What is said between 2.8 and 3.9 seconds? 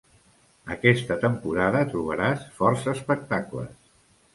espectacles.